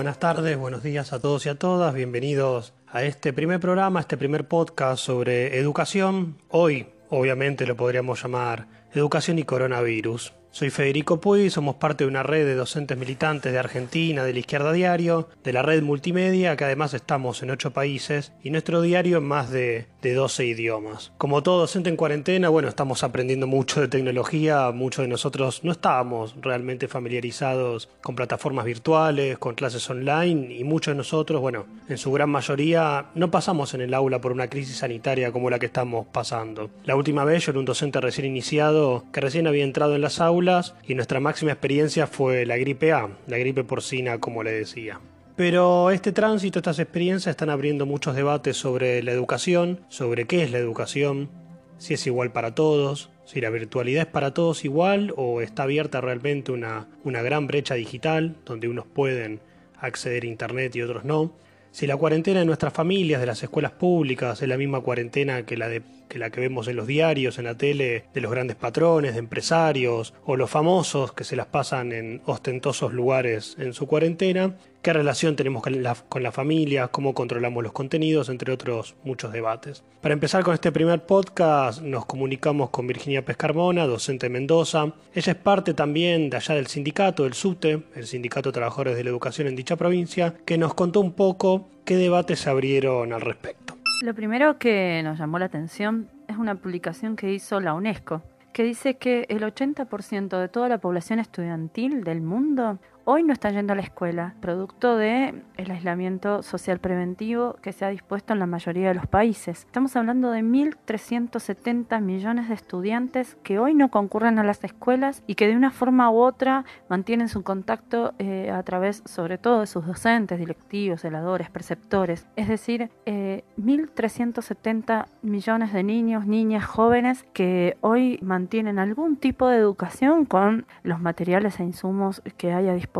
[0.00, 4.16] Buenas tardes, buenos días a todos y a todas, bienvenidos a este primer programa, este
[4.16, 6.38] primer podcast sobre educación.
[6.48, 10.32] Hoy, obviamente, lo podríamos llamar Educación y Coronavirus.
[10.52, 14.40] Soy Federico Puy, somos parte de una red de docentes militantes de Argentina, de la
[14.40, 19.18] Izquierda Diario, de la red multimedia, que además estamos en ocho países, y nuestro diario
[19.18, 21.12] en más de, de 12 idiomas.
[21.18, 25.70] Como todo docente en cuarentena, bueno, estamos aprendiendo mucho de tecnología, muchos de nosotros no
[25.70, 31.96] estábamos realmente familiarizados con plataformas virtuales, con clases online, y muchos de nosotros, bueno, en
[31.96, 35.66] su gran mayoría, no pasamos en el aula por una crisis sanitaria como la que
[35.66, 36.70] estamos pasando.
[36.84, 40.20] La última vez yo era un docente recién iniciado, que recién había entrado en las
[40.20, 40.39] aulas,
[40.86, 45.00] y nuestra máxima experiencia fue la gripe A, la gripe porcina como le decía.
[45.36, 50.50] Pero este tránsito, estas experiencias están abriendo muchos debates sobre la educación, sobre qué es
[50.50, 51.30] la educación,
[51.78, 56.00] si es igual para todos, si la virtualidad es para todos igual o está abierta
[56.00, 59.40] realmente una, una gran brecha digital donde unos pueden
[59.78, 61.32] acceder a Internet y otros no,
[61.72, 65.56] si la cuarentena de nuestras familias, de las escuelas públicas, es la misma cuarentena que
[65.56, 68.56] la, de, que la que vemos en los diarios, en la tele, de los grandes
[68.56, 73.86] patrones, de empresarios, o los famosos que se las pasan en ostentosos lugares en su
[73.86, 79.82] cuarentena, qué relación tenemos con la, familia, cómo controlamos los contenidos, entre otros muchos debates.
[80.00, 84.92] Para empezar con este primer podcast, nos comunicamos con Virginia Pescarmona, docente de Mendoza.
[85.14, 89.04] Ella es parte también de allá del sindicato, del SUTE, el Sindicato de Trabajadores de
[89.04, 93.20] la Educación en dicha provincia, que nos contó un poco qué debates se abrieron al
[93.20, 93.76] respecto.
[94.02, 98.22] Lo primero que nos llamó la atención es una publicación que hizo la UNESCO,
[98.54, 102.78] que dice que el 80% de toda la población estudiantil del mundo
[103.12, 107.84] hoy no está yendo a la escuela, producto de el aislamiento social preventivo que se
[107.84, 109.64] ha dispuesto en la mayoría de los países.
[109.64, 115.34] Estamos hablando de 1.370 millones de estudiantes que hoy no concurren a las escuelas y
[115.34, 119.66] que de una forma u otra mantienen su contacto eh, a través, sobre todo, de
[119.66, 122.28] sus docentes, directivos, celadores, preceptores.
[122.36, 129.56] Es decir, eh, 1.370 millones de niños, niñas, jóvenes que hoy mantienen algún tipo de
[129.56, 132.99] educación con los materiales e insumos que hay a disposición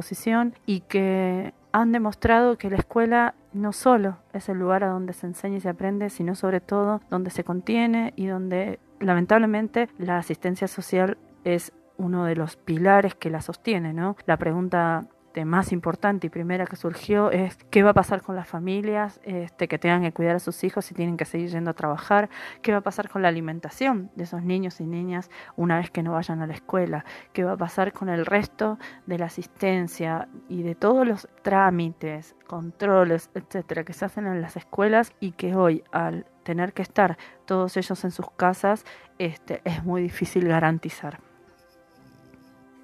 [0.66, 5.26] y que han demostrado que la escuela no solo es el lugar a donde se
[5.26, 10.68] enseña y se aprende, sino sobre todo donde se contiene y donde lamentablemente la asistencia
[10.68, 14.16] social es uno de los pilares que la sostiene, ¿no?
[14.26, 15.06] La pregunta
[15.44, 19.68] más importante y primera que surgió es qué va a pasar con las familias este,
[19.68, 22.28] que tengan que cuidar a sus hijos y tienen que seguir yendo a trabajar,
[22.62, 26.02] qué va a pasar con la alimentación de esos niños y niñas una vez que
[26.02, 30.28] no vayan a la escuela, qué va a pasar con el resto de la asistencia
[30.48, 35.54] y de todos los trámites, controles, etcétera, que se hacen en las escuelas y que
[35.54, 38.84] hoy al tener que estar todos ellos en sus casas,
[39.18, 41.20] este, es muy difícil garantizar.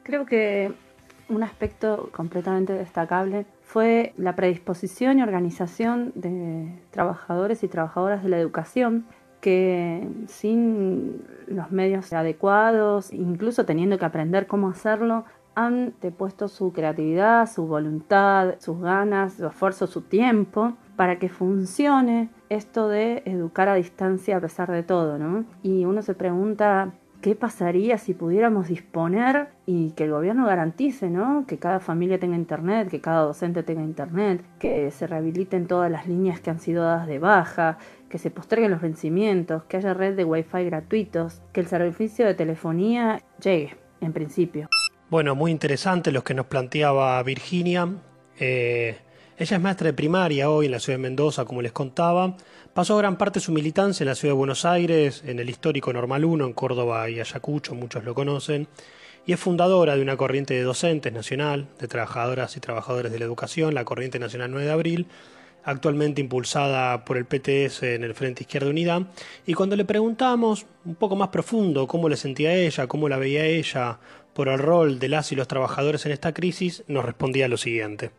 [0.05, 0.73] Creo que
[1.28, 8.38] un aspecto completamente destacable fue la predisposición y organización de trabajadores y trabajadoras de la
[8.38, 9.06] educación
[9.41, 17.50] que sin los medios adecuados, incluso teniendo que aprender cómo hacerlo, han depuesto su creatividad,
[17.50, 23.75] su voluntad, sus ganas, su esfuerzo, su tiempo para que funcione esto de educar a
[23.75, 25.44] distancia a pesar de todo, ¿no?
[25.62, 26.92] Y uno se pregunta
[27.26, 31.44] qué pasaría si pudiéramos disponer y que el gobierno garantice, ¿no?
[31.48, 36.06] Que cada familia tenga internet, que cada docente tenga internet, que se rehabiliten todas las
[36.06, 37.78] líneas que han sido dadas de baja,
[38.09, 42.34] que se posterguen los vencimientos, que haya red de wifi gratuitos, que el servicio de
[42.34, 44.69] telefonía llegue, en principio.
[45.10, 47.88] Bueno, muy interesante lo que nos planteaba Virginia.
[48.38, 48.98] Eh,
[49.38, 52.38] ella es maestra de primaria hoy en la ciudad de Mendoza, como les contaba.
[52.72, 55.92] Pasó gran parte de su militancia en la ciudad de Buenos Aires, en el histórico
[55.92, 58.66] Normal 1, en Córdoba y Ayacucho, muchos lo conocen.
[59.26, 63.26] Y es fundadora de una corriente de docentes nacional, de trabajadoras y trabajadores de la
[63.26, 65.06] educación, la Corriente Nacional 9 de Abril,
[65.64, 69.03] actualmente impulsada por el PTS en el Frente Izquierda Unidad.
[69.44, 73.44] Y cuando le preguntamos un poco más profundo cómo le sentía ella, cómo la veía
[73.44, 73.98] ella
[74.32, 78.12] por el rol de las y los trabajadores en esta crisis, nos respondía lo siguiente.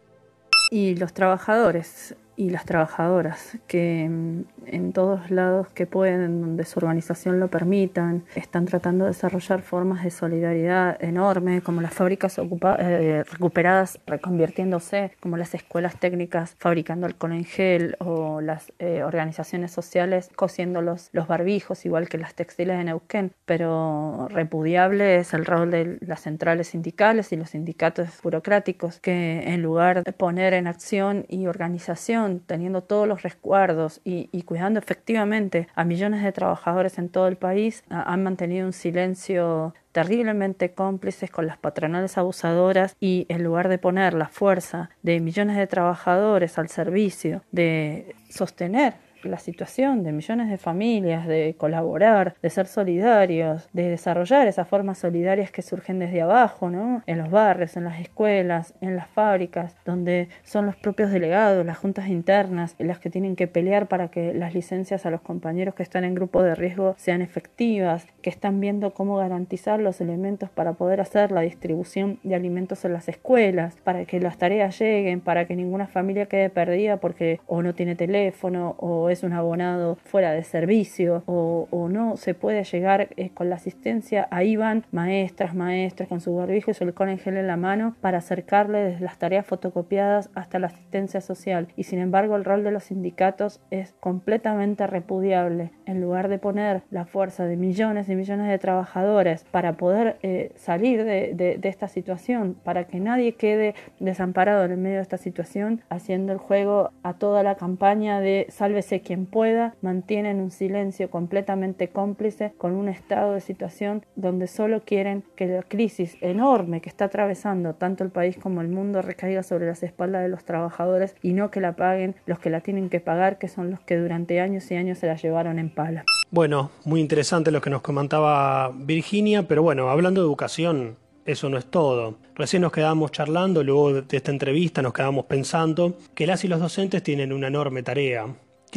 [0.70, 6.80] Y los trabajadores y las trabajadoras que mm, en todos lados que pueden, donde su
[6.80, 13.24] organización lo permitan, están tratando de desarrollar formas de solidaridad enormes, como las fábricas eh,
[13.30, 20.30] recuperadas reconvirtiéndose, como las escuelas técnicas fabricando alcohol en gel o las eh, organizaciones sociales
[20.36, 23.32] cosiendo los, los barbijos, igual que las textiles de Neuquén.
[23.46, 29.64] Pero repudiable es el rol de las centrales sindicales y los sindicatos burocráticos que en
[29.64, 35.84] lugar de poner en acción y organización teniendo todos los resguardos y, cuidando efectivamente a
[35.84, 41.58] millones de trabajadores en todo el país, han mantenido un silencio terriblemente cómplices con las
[41.58, 47.42] patronales abusadoras y en lugar de poner la fuerza de millones de trabajadores al servicio
[47.52, 54.48] de sostener la situación de millones de familias, de colaborar, de ser solidarios, de desarrollar
[54.48, 57.04] esas formas solidarias que surgen desde abajo, ¿no?
[57.06, 61.78] En los barrios, en las escuelas, en las fábricas, donde son los propios delegados, las
[61.78, 65.84] juntas internas, las que tienen que pelear para que las licencias a los compañeros que
[65.84, 70.74] están en grupo de riesgo sean efectivas, que están viendo cómo garantizar los elementos para
[70.74, 75.46] poder hacer la distribución de alimentos en las escuelas, para que las tareas lleguen, para
[75.46, 80.32] que ninguna familia quede perdida porque o no tiene teléfono o es un abonado fuera
[80.32, 86.10] de servicio o, no se puede llegar eh, con la asistencia, ahí van maestras, maestros
[86.10, 89.18] con su barbijo y su alcohol en gel en la mano para acercarle desde las
[89.18, 91.70] tareas fotocopiadas hasta la asistencia social.
[91.78, 95.72] Y sin embargo el rol de los sindicatos es completamente repudiable.
[95.86, 100.52] En lugar de poner la fuerza de millones y millones de trabajadores para poder eh,
[100.56, 105.18] salir de, de esta situación, para que nadie quede desamparado en el medio de esta
[105.18, 111.10] situación, haciendo el juego a toda la campaña de sálvese quien pueda, mantienen un silencio
[111.10, 116.90] completamente cómplice con un estado de situación donde solo quieren que la crisis enorme que
[116.90, 121.16] está atravesando tanto el país como el mundo recaiga sobre las espaldas de los trabajadores
[121.22, 123.98] y no que la paguen los que la tienen que pagar, que son los que
[123.98, 126.04] durante años y años se la llevaron en pala.
[126.30, 131.58] Bueno, muy interesante lo que nos comentaba Virginia, pero bueno, hablando de educación, eso no
[131.58, 132.16] es todo.
[132.36, 136.60] Recién nos quedábamos charlando, luego de esta entrevista nos quedamos pensando que las y los
[136.60, 138.28] docentes tienen una enorme tarea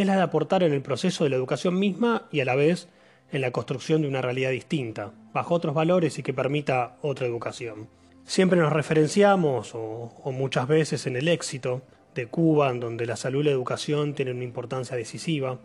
[0.00, 2.88] es la de aportar en el proceso de la educación misma y a la vez
[3.32, 7.88] en la construcción de una realidad distinta, bajo otros valores y que permita otra educación.
[8.24, 11.82] Siempre nos referenciamos, o, muchas veces en el éxito
[12.14, 15.58] de Cuba, en donde la salud y la educación tienen una importancia decisiva,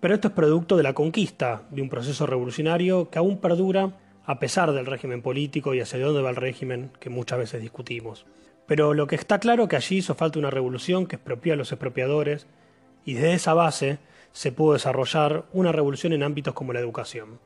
[0.00, 3.92] pero esto es producto de la conquista de un proceso revolucionario que aún perdura
[4.24, 8.26] a pesar del régimen político y hacia dónde va el régimen que muchas veces discutimos.
[8.66, 11.56] Pero lo que está claro es que allí hizo falta una revolución que expropia a
[11.56, 12.46] los expropiadores
[13.04, 13.98] y desde esa base
[14.32, 17.38] se pudo desarrollar una revolución en ámbitos como la educación.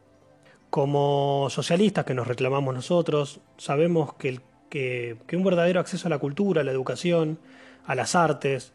[0.71, 6.61] Como socialistas que nos reclamamos nosotros, sabemos que, que, un verdadero acceso a la cultura,
[6.61, 7.39] a la educación,
[7.87, 8.73] a las artes,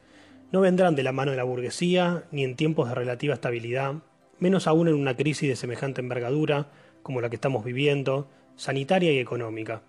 [0.51, 3.95] no vendrán de la mano de la burguesía ni en tiempos de relativa estabilidad,
[4.39, 6.68] menos aún en una crisis de semejante envergadura
[7.04, 9.81] como la que estamos viviendo, sanitaria y económica.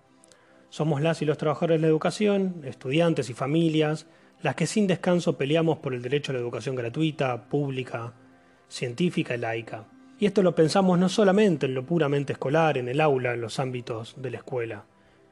[0.71, 4.07] Somos las y los trabajadores de la educación, estudiantes y familias,
[4.43, 8.13] las que sin descanso peleamos por el derecho a la educación gratuita, pública,
[8.69, 9.85] científica y laica.
[10.19, 13.59] Y esto lo pensamos no solamente en lo puramente escolar, en el aula, en los
[13.59, 14.85] ámbitos de la escuela,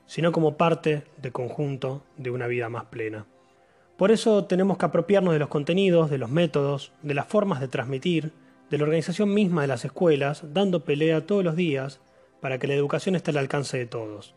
[0.06, 3.26] sino como parte de conjunto de una vida más plena.
[3.96, 7.68] Por eso tenemos que apropiarnos de los contenidos, de los métodos, de las formas de
[7.68, 8.32] transmitir,
[8.70, 12.00] de la organización misma de las escuelas, dando pelea todos los días
[12.40, 14.34] para que la educación esté al alcance de todos.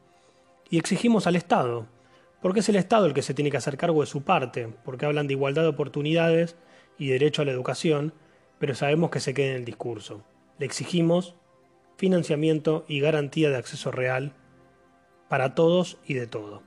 [0.70, 1.88] Y exigimos al Estado,
[2.44, 5.06] porque es el Estado el que se tiene que hacer cargo de su parte, porque
[5.06, 6.58] hablan de igualdad de oportunidades
[6.98, 8.14] y derecho a la educación,
[8.60, 10.26] pero sabemos que se queda en el discurso.
[10.60, 11.36] Le exigimos
[11.96, 14.34] financiamiento y garantía de acceso real
[15.30, 16.64] para todos y de todo.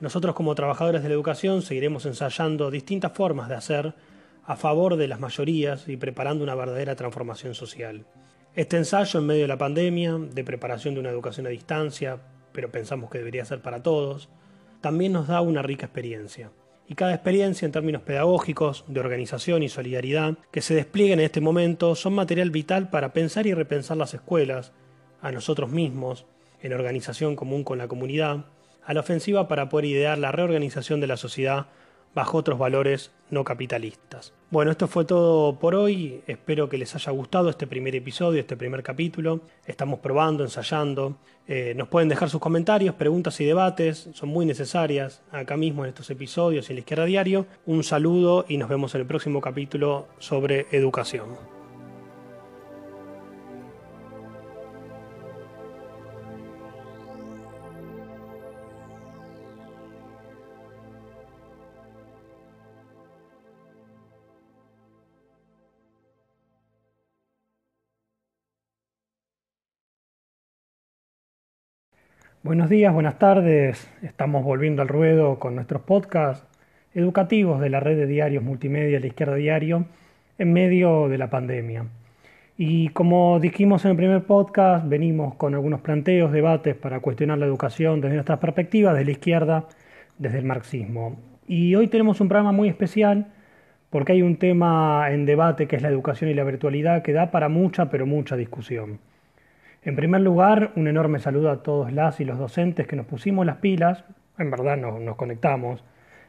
[0.00, 3.94] Nosotros como trabajadores de la educación seguiremos ensayando distintas formas de hacer
[4.44, 8.06] a favor de las mayorías y preparando una verdadera transformación social.
[8.56, 12.18] Este ensayo en medio de la pandemia, de preparación de una educación a distancia,
[12.50, 14.28] pero pensamos que debería ser para todos,
[14.80, 16.50] también nos da una rica experiencia.
[16.88, 21.40] Y cada experiencia en términos pedagógicos, de organización y solidaridad que se desplieguen en este
[21.40, 24.72] momento son material vital para pensar y repensar las escuelas,
[25.22, 26.26] a nosotros mismos,
[26.62, 28.46] en organización común con la comunidad,
[28.84, 31.68] a la ofensiva para poder idear la reorganización de la sociedad
[32.14, 34.32] bajo otros valores no capitalistas.
[34.50, 36.22] Bueno, esto fue todo por hoy.
[36.26, 39.40] Espero que les haya gustado este primer episodio, este primer capítulo.
[39.64, 41.16] Estamos probando, ensayando.
[41.46, 44.10] Eh, nos pueden dejar sus comentarios, preguntas y debates.
[44.12, 47.46] Son muy necesarias acá mismo en estos episodios y en la izquierda diario.
[47.66, 51.59] Un saludo y nos vemos en el próximo capítulo sobre educación.
[72.42, 73.86] Buenos días, buenas tardes.
[74.00, 76.46] Estamos volviendo al ruedo con nuestros podcasts
[76.94, 79.84] educativos de la red de diarios multimedia La Izquierda Diario
[80.38, 81.84] en medio de la pandemia.
[82.56, 87.44] Y como dijimos en el primer podcast, venimos con algunos planteos, debates para cuestionar la
[87.44, 89.68] educación desde nuestras perspectivas, de la izquierda,
[90.16, 91.20] desde el marxismo.
[91.46, 93.26] Y hoy tenemos un programa muy especial
[93.90, 97.30] porque hay un tema en debate que es la educación y la virtualidad que da
[97.30, 98.98] para mucha, pero mucha discusión.
[99.82, 103.46] En primer lugar, un enorme saludo a todos las y los docentes que nos pusimos
[103.46, 104.04] las pilas,
[104.36, 105.82] en verdad nos, nos conectamos,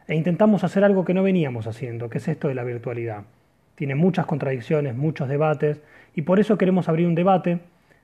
[0.08, 3.24] e intentamos hacer algo que no veníamos haciendo, que es esto de la virtualidad.
[3.76, 5.82] Tiene muchas contradicciones, muchos debates,
[6.16, 7.60] y por eso queremos abrir un debate,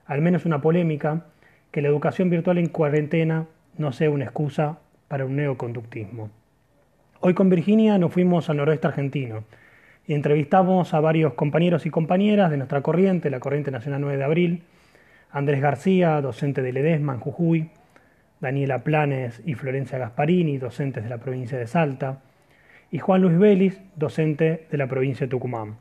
[0.06, 1.24] al menos una polémica,
[1.70, 3.46] que la educación virtual en cuarentena
[3.78, 4.78] no sea una excusa
[5.08, 6.30] para un neoconductismo.
[7.20, 9.44] Hoy con Virginia nos fuimos al noroeste argentino
[10.06, 14.24] y entrevistamos a varios compañeros y compañeras de nuestra corriente, la Corriente Nacional 9 de
[14.24, 14.62] Abril,
[15.30, 17.70] Andrés García, docente de Ledesma en Jujuy,
[18.40, 22.20] Daniela Planes y Florencia Gasparini, docentes de la provincia de Salta,
[22.90, 25.76] y Juan Luis Vélez, docente de la provincia de Tucumán.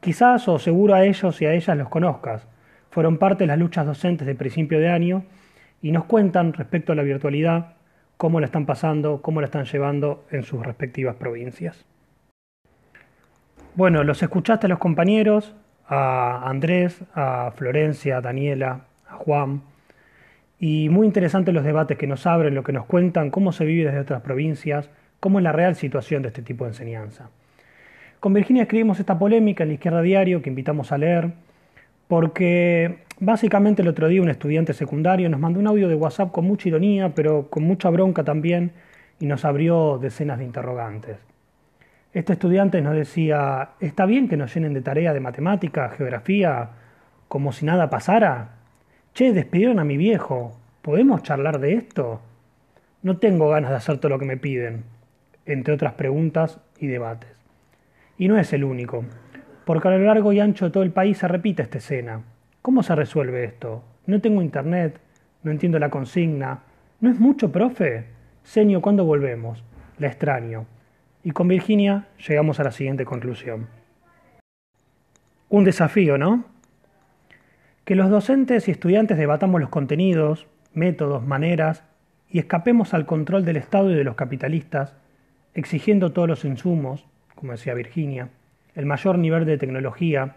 [0.00, 2.46] Quizás o seguro a ellos y a ellas los conozcas,
[2.90, 5.24] fueron parte de las luchas docentes de principio de año
[5.82, 7.74] y nos cuentan respecto a la virtualidad,
[8.16, 11.84] cómo la están pasando, cómo la están llevando en sus respectivas provincias.
[13.74, 15.54] Bueno, los escuchaste a los compañeros,
[15.90, 19.62] a Andrés, a Florencia, a Daniela, a Juan.
[20.60, 23.86] Y muy interesantes los debates que nos abren, lo que nos cuentan, cómo se vive
[23.86, 27.28] desde otras provincias, cómo es la real situación de este tipo de enseñanza.
[28.20, 31.32] Con Virginia escribimos esta polémica en la Izquierda Diario que invitamos a leer,
[32.06, 36.44] porque básicamente el otro día un estudiante secundario nos mandó un audio de WhatsApp con
[36.44, 38.72] mucha ironía, pero con mucha bronca también,
[39.18, 41.29] y nos abrió decenas de interrogantes.
[42.12, 46.70] Este estudiante nos decía, ¿está bien que nos llenen de tarea de matemática, geografía,
[47.28, 48.56] como si nada pasara?
[49.14, 52.20] Che, despidieron a mi viejo, ¿podemos charlar de esto?
[53.02, 54.82] No tengo ganas de hacer todo lo que me piden,
[55.46, 57.30] entre otras preguntas y debates.
[58.18, 59.04] Y no es el único,
[59.64, 62.22] porque a lo largo y ancho de todo el país se repite esta escena.
[62.60, 63.84] ¿Cómo se resuelve esto?
[64.06, 64.98] No tengo internet,
[65.44, 66.58] no entiendo la consigna.
[67.00, 68.06] ¿No es mucho, profe?
[68.42, 69.62] Seño, ¿cuándo volvemos?
[69.98, 70.66] La extraño.
[71.22, 73.68] Y con Virginia llegamos a la siguiente conclusión.
[75.48, 76.44] Un desafío, ¿no?
[77.84, 81.84] Que los docentes y estudiantes debatamos los contenidos, métodos, maneras
[82.30, 84.94] y escapemos al control del Estado y de los capitalistas,
[85.54, 88.28] exigiendo todos los insumos, como decía Virginia,
[88.74, 90.36] el mayor nivel de tecnología,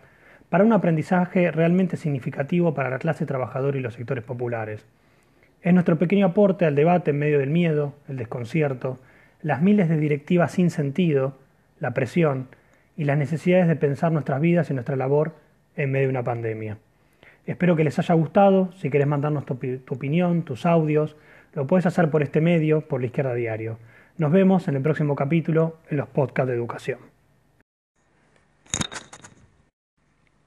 [0.50, 4.86] para un aprendizaje realmente significativo para la clase trabajadora y los sectores populares.
[5.62, 9.00] Es nuestro pequeño aporte al debate en medio del miedo, el desconcierto,
[9.44, 11.38] las miles de directivas sin sentido,
[11.80, 12.48] la presión
[12.98, 15.36] y las necesidades de pensar nuestras vidas y nuestra labor
[15.76, 16.78] en medio de una pandemia.
[17.46, 18.72] Espero que les haya gustado.
[18.78, 21.18] Si quieres mandarnos tu, tu, opinión, tus audios,
[21.54, 23.78] lo puedes hacer por este medio, por la izquierda diario.
[24.18, 27.00] Nos vemos en el próximo capítulo en los podcasts de educación.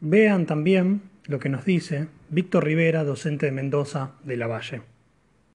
[0.01, 4.96] Vean también lo que nos dice Víctor Rivera, docente de Mendoza de la Valle.